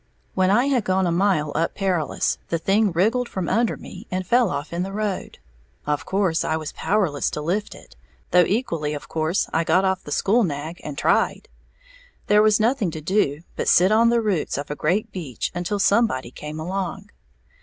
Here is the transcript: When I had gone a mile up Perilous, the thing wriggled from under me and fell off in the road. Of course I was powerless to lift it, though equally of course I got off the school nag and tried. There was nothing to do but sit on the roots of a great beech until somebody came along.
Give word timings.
When 0.33 0.49
I 0.49 0.65
had 0.65 0.83
gone 0.83 1.05
a 1.05 1.11
mile 1.11 1.51
up 1.53 1.75
Perilous, 1.75 2.39
the 2.49 2.57
thing 2.57 2.91
wriggled 2.91 3.29
from 3.29 3.47
under 3.47 3.77
me 3.77 4.07
and 4.09 4.25
fell 4.25 4.49
off 4.49 4.73
in 4.73 4.81
the 4.81 4.91
road. 4.91 5.37
Of 5.85 6.07
course 6.07 6.43
I 6.43 6.57
was 6.57 6.71
powerless 6.71 7.29
to 7.29 7.39
lift 7.41 7.75
it, 7.75 7.95
though 8.31 8.43
equally 8.45 8.95
of 8.95 9.07
course 9.07 9.47
I 9.53 9.63
got 9.63 9.85
off 9.85 10.03
the 10.03 10.11
school 10.11 10.43
nag 10.43 10.81
and 10.83 10.97
tried. 10.97 11.49
There 12.25 12.41
was 12.41 12.59
nothing 12.59 12.89
to 12.89 13.01
do 13.01 13.43
but 13.55 13.67
sit 13.69 13.91
on 13.91 14.09
the 14.09 14.21
roots 14.21 14.57
of 14.57 14.71
a 14.71 14.75
great 14.75 15.11
beech 15.11 15.51
until 15.53 15.77
somebody 15.77 16.31
came 16.31 16.59
along. 16.59 17.11